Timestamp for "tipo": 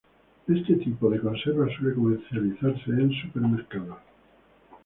0.77-1.11